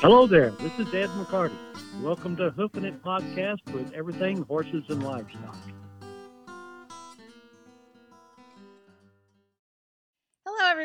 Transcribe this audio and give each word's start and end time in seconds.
Hello 0.00 0.28
there, 0.28 0.50
this 0.50 0.78
is 0.78 0.94
Ed 0.94 1.08
McCarty. 1.18 1.56
Welcome 2.00 2.36
to 2.36 2.50
Hoofing 2.50 2.84
It 2.84 3.02
Podcast 3.02 3.68
with 3.72 3.92
everything 3.94 4.44
horses 4.44 4.84
and 4.88 5.02
livestock. 5.02 5.56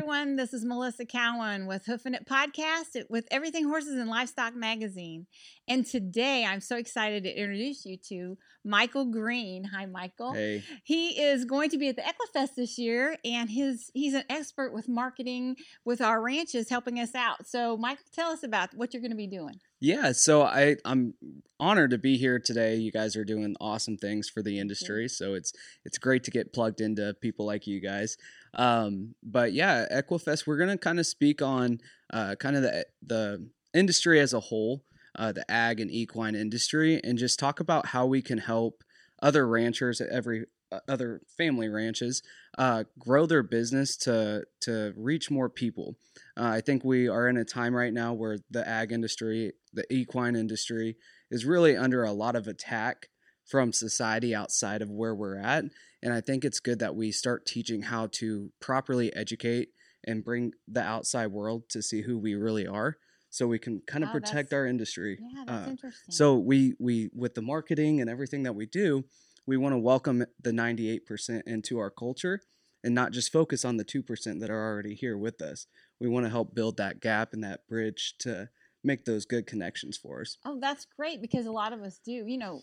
Everyone. 0.04 0.35
This 0.35 0.54
is 0.54 0.65
Melissa 0.65 1.05
Cowan 1.05 1.65
with 1.65 1.85
Hoofing 1.85 2.13
It 2.13 2.27
Podcast 2.27 3.02
with 3.09 3.25
Everything 3.31 3.63
Horses 3.63 3.93
and 3.93 4.09
Livestock 4.09 4.53
Magazine. 4.53 5.27
And 5.65 5.85
today 5.85 6.43
I'm 6.43 6.59
so 6.59 6.75
excited 6.75 7.23
to 7.23 7.29
introduce 7.29 7.85
you 7.85 7.95
to 8.09 8.38
Michael 8.66 9.05
Green. 9.05 9.63
Hi, 9.63 9.85
Michael. 9.85 10.34
Hey. 10.34 10.61
He 10.84 11.21
is 11.21 11.45
going 11.45 11.70
to 11.70 11.77
be 11.77 11.88
at 11.88 11.95
the 11.95 12.02
Equifest 12.02 12.55
this 12.57 12.77
year, 12.77 13.16
and 13.23 13.49
his 13.49 13.91
he's 13.94 14.13
an 14.13 14.25
expert 14.30 14.73
with 14.73 14.89
marketing 14.89 15.55
with 15.85 16.02
our 16.02 16.22
ranches, 16.22 16.70
helping 16.70 16.99
us 16.99 17.16
out. 17.16 17.47
So, 17.47 17.77
Michael, 17.77 18.03
tell 18.13 18.31
us 18.31 18.44
about 18.44 18.73
what 18.73 18.94
you're 18.94 19.02
going 19.02 19.11
to 19.11 19.17
be 19.17 19.27
doing. 19.27 19.61
Yeah, 19.84 20.14
so 20.14 20.44
I 20.44 20.78
I'm 20.86 21.14
honored 21.60 21.92
to 21.92 21.98
be 21.98 22.18
here 22.18 22.40
today. 22.40 22.78
You 22.78 22.90
guys 22.90 23.18
are 23.18 23.26
doing 23.26 23.54
awesome 23.60 23.98
things 23.98 24.30
for 24.30 24.42
the 24.42 24.58
industry, 24.58 25.09
so 25.09 25.34
it's 25.34 25.52
it's 25.84 25.98
great 25.98 26.23
to 26.23 26.32
get 26.32 26.54
plugged 26.54 26.80
into 26.80 27.14
people 27.20 27.46
like 27.46 27.68
you 27.68 27.82
guys. 27.82 28.16
Um, 28.54 29.14
but 29.22 29.52
yeah, 29.52 29.86
Equifest, 29.92 30.48
we're 30.48 30.56
gonna 30.56 30.78
kind 30.78 31.02
of 31.02 31.06
speak 31.06 31.42
on 31.42 31.82
uh, 32.14 32.36
kind 32.36 32.56
of 32.56 32.62
the 32.62 32.86
the 33.06 33.46
industry 33.73 34.22
as 34.22 34.32
a 34.32 34.40
whole, 34.40 34.86
uh, 35.20 35.34
the 35.34 35.44
ag 35.52 35.82
and 35.82 35.92
equine 35.92 36.34
industry, 36.34 37.02
and 37.04 37.18
just 37.18 37.38
talk 37.38 37.59
about 37.59 37.88
how 37.88 38.06
we 38.06 38.22
can 38.22 38.38
help 38.38 38.86
other 39.23 39.48
ranchers 39.48 40.02
at 40.02 40.09
every 40.09 40.45
uh, 40.72 40.80
other 40.88 41.22
family 41.38 41.70
ranches 41.70 42.22
uh, 42.58 42.84
grow 43.00 43.26
their 43.26 43.41
business 43.41 43.95
to 43.98 44.44
to 44.62 44.94
reach 44.95 45.31
more 45.31 45.50
people. 45.50 45.95
Uh, 46.38 46.47
I 46.47 46.61
think 46.61 46.84
we 46.84 47.08
are 47.08 47.28
in 47.28 47.38
a 47.38 47.45
time 47.45 47.73
right 47.73 47.94
now 47.94 48.14
where 48.14 48.38
the 48.52 48.67
ag 48.67 48.92
industry, 48.92 49.53
the 49.72 49.92
equine 49.92 50.36
industry, 50.36 50.97
is 51.31 51.45
really 51.45 51.75
under 51.75 52.03
a 52.03 52.12
lot 52.12 52.36
of 52.36 52.47
attack 52.47 53.08
from 53.45 53.73
society 53.73 54.36
outside 54.36 54.81
of 54.81 54.89
where 54.89 55.16
we're 55.16 55.38
at. 55.38 55.66
And 56.02 56.14
I 56.14 56.22
think 56.22 56.44
it's 56.44 56.59
good 56.59 56.80
that 56.80 56.95
we 56.95 57.12
start 57.12 57.45
teaching 57.45 57.84
how 57.84 58.08
to 58.14 58.52
properly 58.59 59.14
educate 59.16 59.69
and 60.06 60.23
bring 60.23 60.52
the 60.67 60.81
outside 60.81 61.28
world 61.28 61.64
to 61.69 61.81
see 61.81 62.02
who 62.02 62.17
we 62.17 62.36
really 62.36 62.67
are 62.67 62.97
so 63.34 63.48
we 63.48 63.58
can 63.58 63.81
kind 63.88 64.03
of 64.03 64.09
Oh, 64.12 64.14
protect 64.14 64.53
our 64.53 64.66
industry. 64.67 65.17
Yeah, 65.20 65.44
that's 65.48 65.67
Uh, 65.67 65.70
interesting. 65.72 66.12
so 66.14 66.38
we 66.38 66.76
we 66.80 67.09
with 67.14 67.34
the 67.34 67.42
marketing 67.42 68.00
and 68.00 68.09
everything 68.09 68.44
that 68.44 68.53
we 68.53 68.66
do, 68.67 69.06
we 69.48 69.58
want 69.58 69.73
to 69.73 69.80
welcome 69.80 70.23
the 70.42 70.52
98% 70.52 71.42
into 71.48 71.80
our 71.80 71.90
culture 71.90 72.42
and 72.84 72.94
not 72.94 73.12
just 73.12 73.31
focus 73.31 73.66
on 73.66 73.78
the 73.78 73.86
2% 73.86 74.40
that 74.40 74.50
are 74.50 74.64
already 74.70 74.94
here 74.94 75.17
with 75.17 75.42
us. 75.42 75.66
We 76.00 76.08
want 76.09 76.25
to 76.25 76.30
help 76.30 76.53
build 76.53 76.78
that 76.78 77.00
gap 77.02 77.34
and 77.34 77.44
that 77.44 77.66
bridge 77.67 78.16
to 78.20 78.50
make 78.84 79.06
those 79.06 79.25
good 79.25 79.47
connections 79.47 79.97
for 79.97 80.22
us. 80.22 80.38
oh, 80.45 80.59
that's 80.59 80.86
great 80.97 81.22
because 81.22 81.45
a 81.45 81.52
lot 81.52 81.73
of 81.73 81.81
us 81.81 82.00
do. 82.06 82.12
You 82.12 82.38
know, 82.38 82.62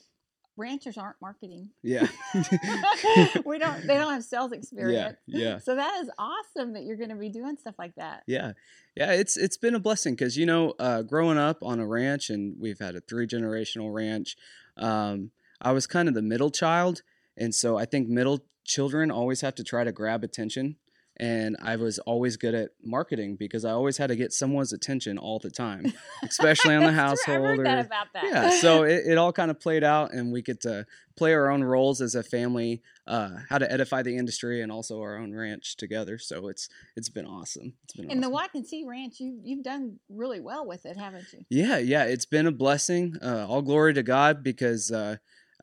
ranchers 0.61 0.99
aren't 0.99 1.17
marketing. 1.21 1.71
Yeah. 1.83 2.07
we 3.45 3.59
don't. 3.59 3.87
They 3.87 3.95
don't 3.95 4.13
have 4.13 4.25
sales 4.25 4.53
yeah. 4.53 4.59
experience. 4.59 5.19
Yeah. 5.27 5.59
So 5.59 5.75
that 5.75 6.01
is 6.03 6.11
awesome 6.19 6.75
that 6.75 6.85
you're 6.85 6.97
going 6.97 7.11
to 7.11 7.17
be 7.17 7.31
doing 7.31 7.57
stuff 7.57 7.75
like 7.79 7.95
that. 7.97 8.23
Yeah, 8.27 8.53
yeah, 8.95 9.13
it's 9.13 9.37
it's 9.37 9.57
been 9.57 9.75
a 9.75 9.81
blessing 9.81 10.15
because 10.15 10.37
you 10.37 10.47
know, 10.47 10.75
uh, 10.79 11.03
growing 11.03 11.39
up 11.39 11.59
on 11.63 11.81
a 11.81 11.87
ranch, 11.87 12.31
and 12.31 12.57
we've 12.61 12.79
had 12.79 12.95
a 12.95 13.01
three 13.01 13.27
generational 13.27 13.93
ranch. 13.93 14.37
Um, 14.77 15.31
I 15.61 15.73
was 15.73 15.87
kind 15.87 16.09
of 16.09 16.15
the 16.15 16.23
middle 16.23 16.51
child, 16.51 17.03
and 17.37 17.55
so 17.55 17.77
I 17.77 17.85
think 17.87 18.09
middle 18.09 18.45
children 18.65 19.11
always 19.11 19.41
have 19.41 19.55
to 19.57 19.65
try 19.65 19.85
to 19.85 19.93
grab 19.93 20.23
attention. 20.23 20.77
And 21.23 21.59
I 21.61 21.77
was 21.77 21.99
always 21.99 22.39
good 22.39 22.55
at 22.55 22.71
marketing 22.83 23.37
because 23.37 23.67
I 23.67 23.73
always 23.73 23.99
had 23.99 24.07
to 24.07 24.17
get 24.17 24.33
someone's 24.33 24.73
attention 24.73 25.19
all 25.19 25.39
the 25.39 25.51
time, 25.51 25.93
especially 26.25 26.75
on 26.75 26.83
the 26.85 26.93
That's 26.93 27.23
true. 27.25 27.35
I've 27.35 27.41
household. 27.43 27.59
heard 27.59 27.67
that 27.67 27.79
or- 27.79 27.81
about 27.87 28.07
that. 28.15 28.25
yeah, 28.25 28.51
so 28.59 28.83
it, 28.85 29.03
it 29.07 29.19
all 29.19 29.31
kind 29.31 29.51
of 29.51 29.61
played 29.61 29.85
out, 29.85 30.15
and 30.15 30.33
we 30.33 30.41
get 30.41 30.63
to 30.63 30.87
play 31.19 31.35
our 31.35 31.51
own 31.51 31.63
roles 31.63 32.01
as 32.01 32.15
a 32.15 32.23
family, 32.23 32.81
uh, 33.07 33.33
how 33.51 33.59
to 33.59 33.71
edify 33.71 34.01
the 34.03 34.17
industry, 34.17 34.63
and 34.63 34.73
also 34.73 34.99
our 35.03 35.19
own 35.19 35.35
ranch 35.35 35.77
together. 35.77 36.17
So 36.17 36.49
it's 36.49 36.71
it's 36.97 37.11
been 37.11 37.27
awesome. 37.27 37.75
It's 37.85 37.93
been 37.93 38.11
In 38.11 38.23
the 38.23 38.29
awesome. 38.29 38.33
Watkin 38.65 38.89
Ranch, 38.89 39.21
you 39.21 39.39
you've 39.45 39.63
done 39.63 39.99
really 40.09 40.41
well 40.41 40.67
with 40.67 40.87
it, 40.87 40.97
haven't 40.97 41.27
you? 41.35 41.45
Yeah, 41.51 41.77
yeah, 41.77 42.05
it's 42.05 42.25
been 42.25 42.47
a 42.47 42.53
blessing. 42.53 43.17
Uh, 43.23 43.47
all 43.47 43.61
glory 43.61 43.93
to 43.93 44.03
God 44.03 44.43
because, 44.43 44.91
uh, 44.91 45.17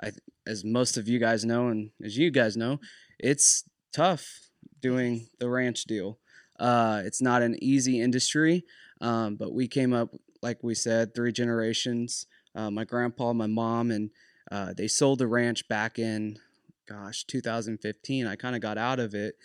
I, 0.03 0.11
as 0.45 0.63
most 0.63 0.97
of 0.97 1.07
you 1.07 1.17
guys 1.17 1.43
know, 1.43 1.69
and 1.69 1.89
as 2.05 2.15
you 2.15 2.29
guys 2.29 2.55
know, 2.55 2.79
it's 3.17 3.63
tough 3.91 4.46
doing 4.81 5.27
the 5.39 5.49
ranch 5.49 5.85
deal. 5.85 6.17
Uh, 6.59 7.01
it's 7.05 7.21
not 7.21 7.41
an 7.41 7.61
easy 7.61 8.01
industry, 8.01 8.65
um, 9.01 9.35
but 9.35 9.53
we 9.53 9.67
came 9.67 9.93
up, 9.93 10.09
like 10.41 10.63
we 10.63 10.73
said, 10.73 11.13
three 11.13 11.31
generations. 11.31 12.25
Uh, 12.55 12.71
my 12.71 12.83
grandpa, 12.83 13.33
my 13.33 13.47
mom, 13.47 13.91
and 13.91 14.09
uh, 14.51 14.73
they 14.75 14.87
sold 14.87 15.19
the 15.19 15.27
ranch 15.27 15.67
back 15.67 15.99
in, 15.99 16.37
gosh, 16.87 17.23
2015. 17.25 18.25
I 18.25 18.35
kind 18.35 18.55
of 18.55 18.61
got 18.61 18.77
out 18.77 18.99
of 18.99 19.13
it, 19.13 19.35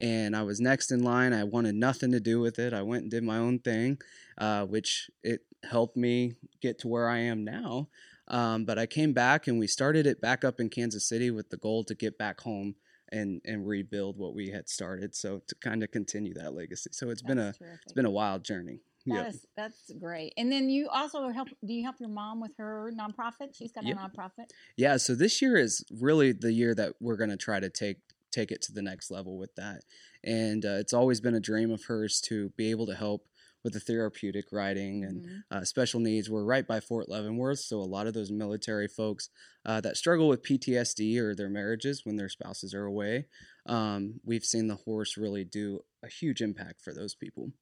and 0.00 0.34
I 0.34 0.42
was 0.42 0.60
next 0.60 0.90
in 0.90 1.04
line. 1.04 1.34
I 1.34 1.44
wanted 1.44 1.74
nothing 1.74 2.12
to 2.12 2.20
do 2.20 2.40
with 2.40 2.58
it. 2.58 2.72
I 2.72 2.82
went 2.82 3.02
and 3.02 3.10
did 3.10 3.24
my 3.24 3.36
own 3.36 3.58
thing, 3.58 3.98
uh, 4.38 4.64
which 4.64 5.10
it 5.22 5.42
helped 5.68 5.96
me 5.96 6.34
get 6.60 6.78
to 6.80 6.88
where 6.88 7.08
I 7.08 7.18
am 7.18 7.44
now. 7.44 7.88
Um, 8.28 8.64
but 8.64 8.78
I 8.78 8.86
came 8.86 9.12
back 9.12 9.46
and 9.46 9.58
we 9.58 9.66
started 9.66 10.06
it 10.06 10.20
back 10.20 10.44
up 10.44 10.58
in 10.58 10.70
Kansas 10.70 11.06
City 11.06 11.30
with 11.30 11.50
the 11.50 11.56
goal 11.56 11.84
to 11.84 11.94
get 11.94 12.16
back 12.16 12.40
home 12.40 12.76
and 13.12 13.40
and 13.44 13.66
rebuild 13.66 14.18
what 14.18 14.34
we 14.34 14.48
had 14.50 14.68
started. 14.68 15.14
So 15.14 15.42
to 15.46 15.54
kind 15.56 15.82
of 15.82 15.90
continue 15.90 16.34
that 16.34 16.54
legacy. 16.54 16.90
So 16.92 17.10
it's 17.10 17.22
been 17.22 17.38
a 17.38 17.52
terrific. 17.52 17.80
it's 17.84 17.92
been 17.92 18.06
a 18.06 18.10
wild 18.10 18.44
journey. 18.44 18.80
That 19.06 19.14
Yeah. 19.14 19.28
is- 19.28 19.46
that's 19.56 19.92
great. 20.00 20.32
And 20.36 20.50
then 20.50 20.70
you 20.70 20.88
also 20.88 21.28
help. 21.30 21.48
Do 21.64 21.72
you 21.72 21.82
help 21.82 21.96
your 22.00 22.08
mom 22.08 22.40
with 22.40 22.52
her 22.56 22.90
nonprofit? 22.96 23.54
She's 23.54 23.72
got 23.72 23.84
Yep. 23.84 23.96
a 23.96 24.00
nonprofit. 24.00 24.50
Yeah, 24.76 24.96
so 24.96 25.14
this 25.14 25.42
year 25.42 25.56
is 25.56 25.84
really 25.90 26.32
the 26.32 26.52
year 26.52 26.74
that 26.74 26.94
we're 27.00 27.16
going 27.16 27.30
to 27.30 27.36
try 27.36 27.60
to 27.60 27.68
take 27.70 27.98
take 28.30 28.50
it 28.50 28.62
to 28.62 28.72
the 28.72 28.80
next 28.80 29.10
level 29.10 29.36
with 29.36 29.54
that. 29.56 29.82
And 30.24 30.64
uh, 30.64 30.76
it's 30.80 30.94
always 30.94 31.20
been 31.20 31.34
a 31.34 31.40
dream 31.40 31.70
of 31.70 31.84
hers 31.84 32.18
to 32.22 32.48
be 32.50 32.70
able 32.70 32.86
to 32.86 32.94
help 32.94 33.26
with 33.64 33.72
the 33.74 33.80
therapeutic 33.80 34.46
riding 34.52 35.04
and 35.04 35.22
Mhm. 35.22 35.42
uh, 35.50 35.64
special 35.64 36.00
needs. 36.00 36.28
We're 36.30 36.44
right 36.44 36.66
by 36.66 36.80
Fort 36.80 37.08
Leavenworth, 37.08 37.60
so 37.60 37.78
a 37.80 37.84
lot 37.84 38.06
of 38.06 38.14
those 38.14 38.30
military 38.30 38.88
folks 38.88 39.30
uh, 39.64 39.80
that 39.82 39.96
struggle 39.96 40.28
with 40.28 40.42
PTSD 40.42 41.18
or 41.18 41.34
their 41.34 41.48
marriages 41.50 42.04
when 42.04 42.16
their 42.16 42.28
spouses 42.28 42.74
are 42.74 42.84
away, 42.84 43.26
um, 43.66 44.20
we've 44.24 44.44
seen 44.44 44.66
the 44.66 44.76
horse 44.76 45.16
really 45.16 45.44
do 45.44 45.80
a 46.02 46.08
huge 46.08 46.40
impact 46.42 46.82
for 46.82 46.92
those 46.92 47.14
people. 47.14 47.52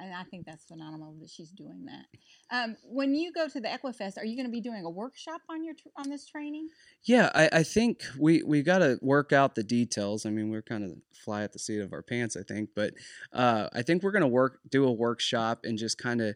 And 0.00 0.14
I 0.14 0.24
think 0.24 0.46
that's 0.46 0.64
phenomenal 0.64 1.14
that 1.20 1.30
she's 1.30 1.50
doing 1.50 1.86
that. 1.86 2.56
Um, 2.56 2.76
when 2.82 3.14
you 3.14 3.32
go 3.32 3.48
to 3.48 3.60
the 3.60 3.68
Equifest, 3.68 4.16
are 4.16 4.24
you 4.24 4.36
going 4.36 4.46
to 4.46 4.52
be 4.52 4.60
doing 4.60 4.84
a 4.84 4.90
workshop 4.90 5.40
on 5.50 5.64
your 5.64 5.74
on 5.96 6.08
this 6.08 6.26
training? 6.26 6.68
Yeah, 7.04 7.30
I, 7.34 7.48
I 7.52 7.62
think 7.62 8.02
we 8.18 8.42
we 8.42 8.62
got 8.62 8.78
to 8.78 8.98
work 9.02 9.32
out 9.32 9.54
the 9.54 9.64
details. 9.64 10.24
I 10.24 10.30
mean, 10.30 10.50
we're 10.50 10.62
kind 10.62 10.84
of 10.84 10.92
fly 11.12 11.42
at 11.42 11.52
the 11.52 11.58
seat 11.58 11.80
of 11.80 11.92
our 11.92 12.02
pants, 12.02 12.36
I 12.36 12.42
think, 12.42 12.70
but 12.74 12.94
uh, 13.32 13.68
I 13.72 13.82
think 13.82 14.02
we're 14.02 14.12
gonna 14.12 14.28
work 14.28 14.60
do 14.70 14.84
a 14.84 14.92
workshop 14.92 15.60
and 15.64 15.76
just 15.76 15.98
kind 15.98 16.20
of 16.20 16.34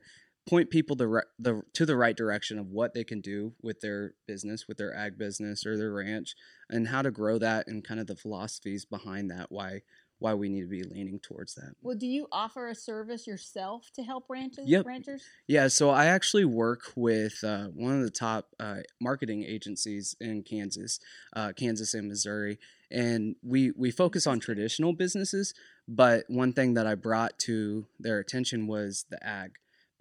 point 0.49 0.71
people 0.71 0.97
to 0.97 1.06
re- 1.06 1.23
the 1.39 1.62
to 1.73 1.87
the 1.87 1.97
right 1.97 2.17
direction 2.17 2.59
of 2.59 2.69
what 2.69 2.94
they 2.94 3.05
can 3.05 3.21
do 3.21 3.55
with 3.62 3.81
their 3.81 4.15
business, 4.27 4.67
with 4.67 4.77
their 4.77 4.94
ag 4.94 5.17
business 5.17 5.65
or 5.65 5.77
their 5.77 5.93
ranch, 5.93 6.34
and 6.69 6.89
how 6.89 7.03
to 7.03 7.11
grow 7.11 7.39
that 7.39 7.67
and 7.69 7.84
kind 7.84 8.00
of 8.00 8.06
the 8.06 8.17
philosophies 8.17 8.84
behind 8.84 9.31
that. 9.31 9.50
Why 9.50 9.83
why 10.22 10.34
we 10.34 10.49
need 10.49 10.60
to 10.60 10.69
be 10.69 10.84
leaning 10.84 11.19
towards 11.19 11.55
that. 11.56 11.75
Well, 11.83 11.97
do 11.97 12.06
you 12.06 12.28
offer 12.31 12.69
a 12.69 12.75
service 12.75 13.27
yourself 13.27 13.91
to 13.94 14.03
help 14.03 14.27
ranches 14.31 14.69
Yep. 14.69 14.87
ranchers? 14.87 15.25
Yeah, 15.49 15.69
so 15.69 15.91
I 15.91 16.06
actually 16.06 16.44
work 16.44 16.93
with 16.94 17.43
uh, 17.43 17.66
one 17.69 17.97
of 17.97 18.03
the 18.05 18.10
top 18.10 18.49
uh, 18.61 18.82
marketing 19.00 19.43
agencies 19.43 20.15
in 20.21 20.44
Kansas, 20.44 21.00
uh, 21.34 21.53
Kansas 21.56 21.93
and 21.94 22.09
Missouri, 22.09 22.59
and 22.91 23.34
we 23.43 23.72
we 23.72 23.91
focus 23.91 24.26
on 24.26 24.38
traditional 24.38 24.93
businesses. 24.93 25.55
But 25.88 26.25
one 26.29 26.52
thing 26.52 26.75
that 26.75 26.87
I 26.87 26.94
brought 26.94 27.38
to 27.41 27.87
their 27.99 28.20
attention 28.20 28.69
was 28.69 29.06
the 29.11 29.25
ag 29.26 29.52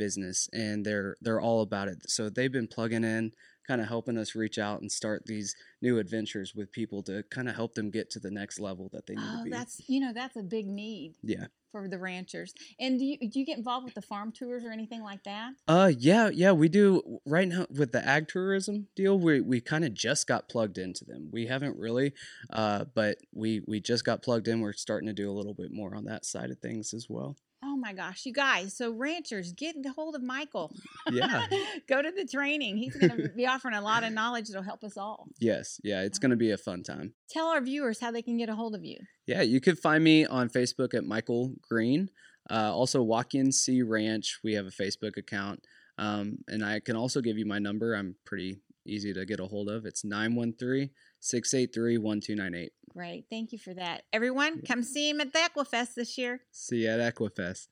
business, 0.06 0.50
and 0.54 0.84
they're 0.86 1.16
they're 1.22 1.42
all 1.48 1.62
about 1.62 1.88
it. 1.88 2.00
So 2.10 2.22
they've 2.30 2.52
been 2.60 2.68
plugging 2.76 3.04
in, 3.04 3.32
kind 3.68 3.82
of 3.82 3.88
helping 3.88 4.18
us 4.18 4.36
reach 4.36 4.58
out 4.58 4.82
and 4.82 4.92
start 4.92 5.24
these 5.26 5.56
new 5.82 6.00
adventures 6.00 6.54
with 6.56 6.72
people 6.72 7.04
to 7.04 7.24
kind 7.36 7.48
of 7.50 7.56
help 7.56 7.76
them 7.76 7.92
get 7.92 8.10
to 8.12 8.20
the 8.20 8.32
next 8.32 8.60
level 8.60 8.90
that 8.94 9.06
they 9.08 9.16
need 9.16 9.24
Oh, 9.34 9.38
to 9.40 9.44
be. 9.46 9.50
that's 9.58 9.76
you 9.88 10.00
know 10.00 10.14
that's 10.14 10.36
a 10.36 10.44
big 10.44 10.66
need 10.68 11.14
yeah. 11.34 11.46
for 11.72 11.88
the 11.88 12.00
ranchers. 12.00 12.54
And 12.80 12.98
do 13.00 13.06
you 13.06 13.18
do 13.32 13.40
you 13.40 13.46
get 13.46 13.58
involved 13.58 13.86
with 13.86 13.94
the 13.94 14.02
farm 14.12 14.32
tours 14.32 14.64
or 14.66 14.72
anything 14.72 15.04
like 15.04 15.24
that? 15.32 15.52
Uh 15.68 15.92
yeah, 16.10 16.30
yeah, 16.34 16.52
we 16.62 16.68
do 16.70 16.86
right 17.26 17.48
now 17.48 17.66
with 17.70 17.92
the 17.92 18.04
ag 18.16 18.28
tourism 18.28 18.88
deal. 18.96 19.16
We 19.20 19.42
we 19.42 19.62
kind 19.62 19.86
of 19.86 19.94
just 19.94 20.26
got 20.28 20.50
plugged 20.50 20.78
into 20.80 21.06
them. 21.06 21.30
We 21.32 21.46
haven't 21.54 21.78
really, 21.78 22.14
uh, 22.52 22.86
but 23.00 23.18
we 23.42 23.62
we 23.68 23.80
just 23.80 24.04
got 24.06 24.24
plugged 24.24 24.48
in. 24.48 24.60
We're 24.62 24.74
starting 24.74 25.08
to 25.08 25.14
do 25.24 25.30
a 25.30 25.38
little 25.40 25.54
bit 25.54 25.72
more 25.72 25.96
on 25.96 26.06
that 26.06 26.26
side 26.26 26.50
of 26.52 26.60
things 26.60 26.94
as 26.94 27.06
well. 27.10 27.36
My 27.82 27.94
gosh, 27.94 28.26
you 28.26 28.34
guys! 28.34 28.78
So 28.78 28.92
ranchers, 28.92 29.54
get 29.54 29.76
a 29.84 29.90
hold 29.90 30.16
of 30.16 30.22
Michael. 30.22 30.72
Yeah. 31.12 31.48
go 31.90 32.02
to 32.02 32.12
the 32.12 32.26
training. 32.26 32.78
He's 32.78 32.96
going 32.96 33.18
to 33.18 33.30
be 33.30 33.48
offering 33.48 33.74
a 33.74 33.82
lot 33.82 34.04
of 34.04 34.14
knowledge 34.14 34.50
that'll 34.50 34.62
help 34.62 34.84
us 34.84 34.98
all. 34.98 35.28
Yes, 35.40 35.82
yeah, 35.84 36.04
it's 36.04 36.20
gonna 36.20 36.36
be 36.36 36.52
a 36.52 36.58
fun 36.58 36.84
time. 36.84 37.14
Tell 37.30 37.48
our 37.48 37.60
viewers 37.60 38.00
how 38.00 38.12
they 38.12 38.22
can 38.22 38.38
get 38.38 38.50
a 38.50 38.56
hold 38.56 38.76
of 38.76 38.86
you. 38.86 38.98
Yeah, 39.26 39.42
you 39.42 39.60
could 39.60 39.80
find 39.80 40.04
me 40.04 40.26
on 40.26 40.50
Facebook 40.50 40.94
at 40.94 41.04
Michael 41.06 41.54
Green. 41.68 42.10
Uh, 42.50 42.72
also, 42.74 43.02
Walk 43.02 43.34
In 43.34 43.52
See 43.52 43.82
Ranch. 43.82 44.40
We 44.44 44.54
have 44.54 44.68
a 44.68 44.72
Facebook 44.72 45.18
account. 45.18 45.66
Um, 45.98 46.40
and 46.48 46.64
I 46.64 46.80
can 46.80 46.96
also 46.96 47.22
give 47.22 47.38
you 47.38 47.46
my 47.46 47.60
number. 47.60 47.94
I'm 47.94 48.16
pretty 48.26 48.60
easy 48.86 49.14
to 49.14 49.26
get 49.26 49.40
a 49.40 49.46
hold 49.46 49.70
of. 49.70 49.86
It's 49.86 50.04
913 50.04 50.90
683 51.20 51.98
1298. 51.98 52.72
Great. 52.90 53.26
Thank 53.30 53.52
you 53.52 53.60
for 53.60 53.74
that. 53.74 54.04
Everyone, 54.12 54.62
come 54.62 54.84
see 54.84 55.10
him 55.10 55.22
at 55.22 55.32
the 55.32 55.40
Equifest 55.40 55.94
this 55.96 56.18
year. 56.18 56.42
See 56.52 56.84
you 56.84 56.90
at 56.90 57.16
Equifest. 57.16 57.68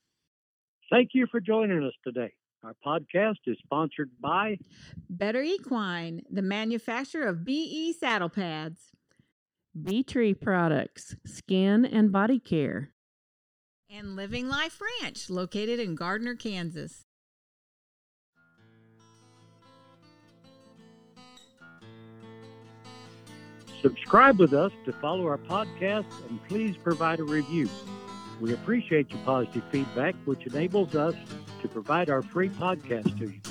Thank 0.90 1.12
you 1.14 1.28
for 1.30 1.40
joining 1.40 1.84
us 1.84 1.94
today. 2.04 2.34
Our 2.64 2.74
podcast 2.86 3.38
is 3.46 3.58
sponsored 3.64 4.10
by 4.20 4.58
Better 5.10 5.42
Equine, 5.42 6.24
the 6.30 6.42
manufacturer 6.42 7.28
of 7.28 7.46
BE 7.46 7.94
saddle 7.94 8.30
pads. 8.30 8.92
B 9.82 10.04
Tree 10.04 10.34
Products, 10.34 11.16
Skin 11.26 11.86
and 11.86 12.12
Body 12.12 12.40
Care. 12.40 12.90
And 13.90 14.16
Living 14.16 14.50
Life 14.50 14.82
Ranch, 15.02 15.30
located 15.30 15.80
in 15.80 15.96
Gardner, 15.96 16.36
Kansas. 16.36 17.06
Subscribe 23.82 24.40
with 24.40 24.54
us 24.54 24.74
to 24.86 24.92
follow 24.94 25.26
our 25.28 25.38
podcast 25.38 26.12
and 26.28 26.46
please 26.48 26.76
provide 26.84 27.20
a 27.20 27.24
review. 27.24 27.70
We 28.40 28.54
appreciate 28.54 29.10
your 29.12 29.20
positive 29.26 29.64
feedback, 29.72 30.16
which 30.26 30.46
enables 30.46 30.96
us 30.96 31.16
to 31.62 31.68
provide 31.68 32.10
our 32.10 32.22
free 32.22 32.50
podcast 32.50 33.18
to 33.20 33.26
you. 33.26 33.42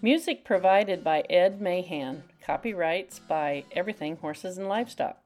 Music 0.00 0.44
provided 0.44 1.04
by 1.04 1.20
Ed 1.30 1.60
Mahan. 1.60 2.24
Copyrights 2.44 3.20
by 3.20 3.64
Everything 3.70 4.16
Horses 4.16 4.58
and 4.58 4.68
Livestock. 4.68 5.21